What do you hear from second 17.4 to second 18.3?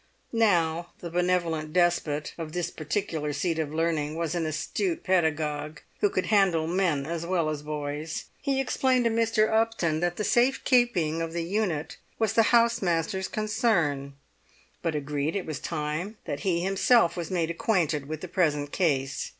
acquainted with the